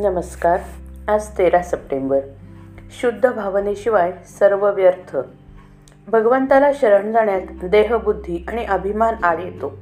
[0.00, 0.60] नमस्कार.
[1.08, 2.20] आज तेरा सप्टेंबर.
[2.90, 5.16] शुद्ध भावनेशिवाय सर्व व्यर्थ.
[6.08, 9.78] भगवंताला शरण जाण्यात देहबुद्धी आणि अभिमान आड येतो.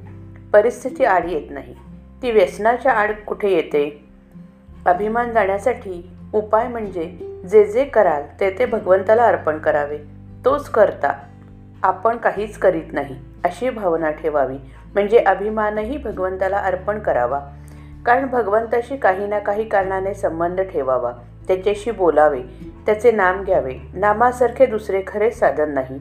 [0.53, 1.75] परिस्थिती आड येत नाही.
[2.23, 4.09] ती व्यसनाच्या आड कुठे येते?
[4.87, 7.05] अभिमान जाण्यासाठी उपाय म्हणजे
[7.51, 9.99] जे जे कराल ते ते भगवंताला अर्पण करावे.
[10.45, 11.19] तोच करता.
[11.83, 14.59] आपण काहीच करीत नाही अशी भावना ठेवावी.
[14.95, 17.41] म्हणजे अभिमानही भगवंताला अर्पण करावा.
[18.07, 21.13] कारण भगवंताशी काही ना काही कारणाने संबंध ठेवावा
[21.49, 22.43] त्याच्याशी बोलावे
[22.87, 23.75] त्याचे नाम घ्यावे.
[23.95, 26.01] नामासारखे दुसरे खरे साधन नाही.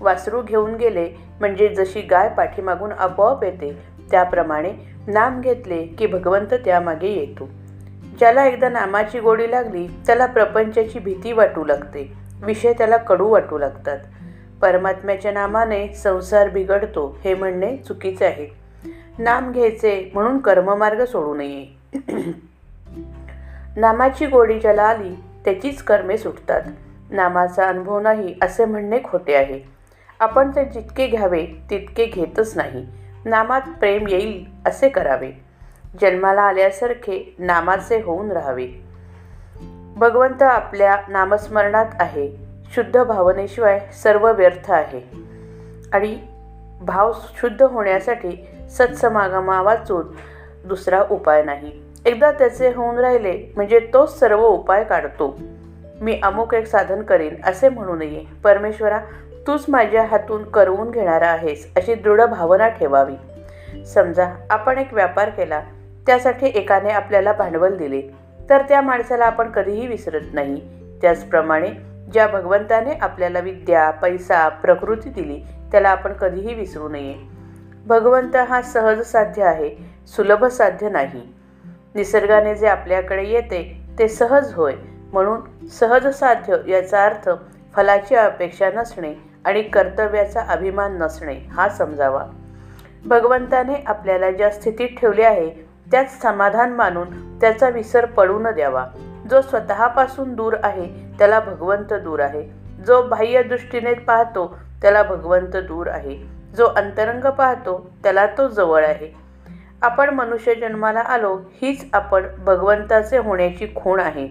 [0.00, 1.08] वासरू घेऊन गेले
[1.40, 3.78] म्हणजे जशी गाय पाठीमागून आपोआप येते
[4.10, 4.72] त्याप्रमाणे
[5.06, 7.48] नाम घेतले की भगवंत त्यामागे येतो.
[8.18, 12.12] ज्याला एकदा नामाची गोडी लागली त्याला प्रपंचाची भीती वाटू लागते.
[12.42, 13.98] विषय त्याला कडू वाटू लागतात.
[14.62, 18.65] परमात्म्याच्या नामाने संसार बिघडतो हे म्हणणे चुकीचे आहे.
[19.18, 21.66] नाम घ्यायचे म्हणून कर्ममार्ग सोडू नये.
[23.76, 26.62] नामाची गोडी ज्याला आली त्याचीच कर्मे सुटतात.
[27.10, 29.60] नामाचा अनुभव नाही असे म्हणणे खोटे आहे.
[30.20, 32.86] आपण ते जितके घ्यावे तितके घेतच नाही.
[33.24, 35.32] नामात प्रेम येईल असे करावे.
[36.00, 38.68] जन्माला आल्यासारखे नामाचे होऊन राहावे.
[39.96, 42.36] भगवंत आपल्या नामस्मरणात आहे.
[42.74, 45.00] शुद्ध भावनेशिवाय सर्व व्यर्थ आहे.
[45.92, 46.18] आणि
[46.80, 50.06] भाव शुद्ध होण्यासाठी सत्समागमा वाचून
[50.64, 51.72] दुसरा उपाय नाही.
[52.04, 55.38] एकदा त्याचे होऊन राहिले म्हणजे तोच सर्व उपाय काढतो.
[56.00, 58.98] मी अमुक एक साधन करीन असे म्हणू नये परमेश्वरा
[59.46, 63.14] तूच माझ्या हातून करवून घेणारा आहेस अशी दृढ भावना ठेवावी.
[63.84, 65.60] समजा आपण एक व्यापार केला
[66.06, 68.02] त्यासाठी एकाने आपल्याला भांडवल दिले
[68.50, 70.60] तर त्या माणसाला आपण कधीही विसरत नाही.
[71.02, 71.70] त्याचप्रमाणे
[72.12, 75.40] ज्या भगवंताने आपल्याला विद्या पैसा प्रकृती दिली
[75.72, 77.14] त्याला आपण कधीही विसरू नये.
[77.86, 79.70] भगवंत हा सहज साध्य आहे
[80.06, 81.32] सुलभ साध्य नाही.
[81.94, 84.74] निसर्गाने जे आपल्याकडे येते ते सहज होय
[85.12, 87.28] म्हणून सहज साध्य याचा अर्थ
[87.74, 92.24] फलाची अपेक्षा नसणे आणि कर्तव्याचा अभिमान नसणे हा समजावा.
[93.06, 95.50] भगवंताने आपल्याला ज्या स्थितीत ठेवले आहे
[95.90, 98.86] त्यात समाधान मानून त्याचा विसर पडू न द्यावा.
[99.30, 102.42] जो स्वतःपासून दूर आहे त्याला भगवंत दूर आहे.
[102.86, 106.16] जो बाह्य दृष्टीने पाहतो त्याला भगवंत दूर आहे.
[106.56, 109.14] जो अंतरंग पाहतो त्याला तो जवळ आहे.
[109.82, 114.28] आपण मनुष्य जन्माला आलो हीच आपण भगवंताचे होण्याची खूण आहे.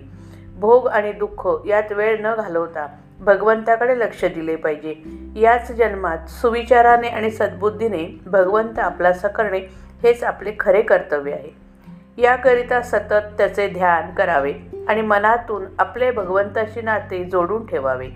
[0.55, 2.87] भोग आणि दुःख यात वेळ न घालवता
[3.19, 4.95] भगवंताकडे लक्ष दिले पाहिजे.
[5.39, 9.59] याच जन्मात सुविचाराने आणि सद्बुद्धीने भगवंत आपलासा करणे
[10.03, 11.64] हेच आपले खरे कर्तव्य आहे.
[12.17, 14.53] याकरिता सतत त्याचे ध्यान करावे
[14.87, 18.07] आणि मनातून आपले भगवंताशी नाते जोडून ठेवावे.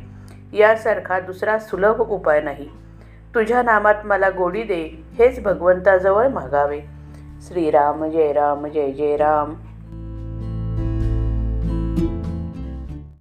[0.54, 2.70] यासारखा दुसरा सुलभ उपाय नाही.
[3.36, 6.82] तुझ्या नामात मला गोडी दे हेच भगवंताजवळ मागावे.
[7.42, 9.54] श्रीराम जय राम जय जय राम.